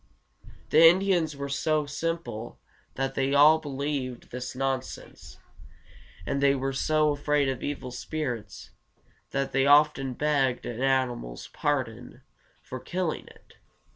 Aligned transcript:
The 0.71 0.83
Indians 0.87 1.35
were 1.37 1.47
so 1.47 1.85
simple 1.85 2.59
that 2.95 3.13
they 3.13 3.29
believed 3.29 4.23
all 4.23 4.29
this 4.31 4.55
nonsense, 4.55 5.37
and 6.25 6.41
they 6.41 6.55
were 6.55 6.73
so 6.73 7.11
afraid 7.11 7.47
of 7.47 7.61
evil 7.61 7.91
spirits 7.91 8.71
that 9.29 9.51
they 9.51 9.67
often 9.67 10.15
begged 10.15 10.65
an 10.65 10.81
animal's 10.81 11.49
pardon 11.49 12.23
for 12.63 12.79
killing 12.79 13.27
it. 13.27 13.57